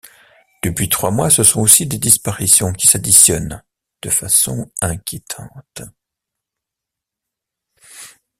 [0.63, 3.61] Depuis trois mois, ce sont aussi des disparitions qui s'additionnent
[4.01, 5.83] de façon inquiétante.